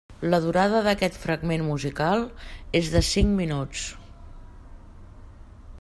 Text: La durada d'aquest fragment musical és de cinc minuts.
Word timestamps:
La 0.33 0.37
durada 0.43 0.77
d'aquest 0.87 1.19
fragment 1.25 1.65
musical 1.67 2.25
és 2.81 2.89
de 2.95 3.03
cinc 3.09 3.39
minuts. 3.41 3.87